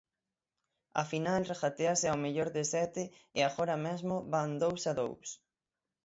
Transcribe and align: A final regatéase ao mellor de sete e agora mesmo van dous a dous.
A 1.01 1.03
final 1.11 1.41
regatéase 1.51 2.07
ao 2.09 2.21
mellor 2.23 2.49
de 2.55 2.63
sete 2.73 3.03
e 3.37 3.39
agora 3.43 3.75
mesmo 3.87 4.15
van 4.33 4.49
dous 4.61 4.81
a 4.91 4.93
dous. 5.01 5.27